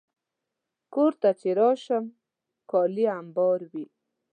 [0.93, 2.03] کور ته چې راشم،
[2.71, 3.85] کالي امبار وي.